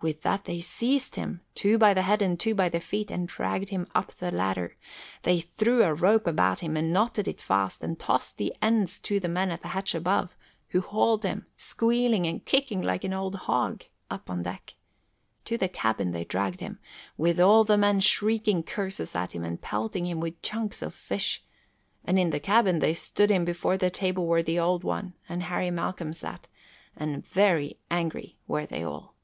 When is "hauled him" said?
10.82-11.46